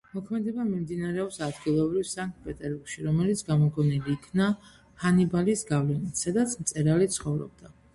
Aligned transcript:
მოქმედება 0.17 0.63
მიმდინარეობს 0.69 1.37
ადგილობრივ 1.47 2.07
სანქტ-პეტერბურგში, 2.13 3.03
რომელიც 3.11 3.45
გამოგონილი 3.53 4.19
იქნა 4.19 4.51
ჰანიბალის 5.07 5.67
გავლენით, 5.75 6.29
სადაც 6.29 6.61
მწერალი 6.67 7.17
ცხოვრობდა. 7.19 7.77